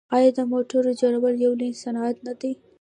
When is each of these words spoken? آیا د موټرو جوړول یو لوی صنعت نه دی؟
آیا 0.15 0.29
د 0.37 0.39
موټرو 0.51 0.91
جوړول 1.01 1.35
یو 1.45 1.53
لوی 1.59 1.71
صنعت 1.83 2.17
نه 2.27 2.33
دی؟ 2.39 2.51